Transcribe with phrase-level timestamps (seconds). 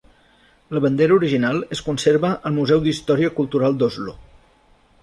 [0.77, 4.19] La bandera original es conserva al Museu d'Història Cultural d'Oslo.